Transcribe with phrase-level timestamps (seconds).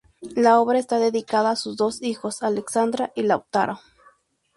[0.35, 3.81] La obra está dedicada a sus dos hijos, Alexandra y Lautaro.